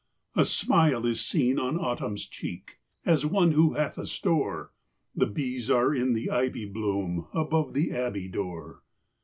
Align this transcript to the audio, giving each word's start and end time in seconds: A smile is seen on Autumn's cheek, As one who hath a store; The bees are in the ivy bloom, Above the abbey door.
A 0.35 0.45
smile 0.45 1.05
is 1.05 1.23
seen 1.23 1.59
on 1.59 1.77
Autumn's 1.77 2.25
cheek, 2.25 2.79
As 3.05 3.23
one 3.23 3.51
who 3.51 3.75
hath 3.75 3.99
a 3.99 4.07
store; 4.07 4.71
The 5.15 5.27
bees 5.27 5.69
are 5.69 5.93
in 5.93 6.13
the 6.13 6.31
ivy 6.31 6.65
bloom, 6.65 7.27
Above 7.35 7.75
the 7.75 7.91
abbey 7.91 8.27
door. 8.27 8.81